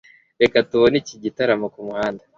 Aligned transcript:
reka 0.41 0.57
tubone 0.69 0.95
iki 1.01 1.15
gitaramo 1.23 1.65
kumuhanda 1.73 2.23